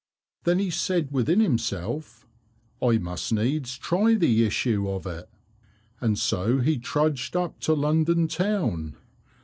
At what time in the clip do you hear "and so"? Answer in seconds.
5.99-6.57